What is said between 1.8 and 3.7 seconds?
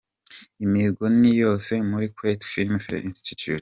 muri Kwetu Film Institute.